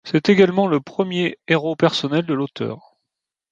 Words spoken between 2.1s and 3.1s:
de l'auteur.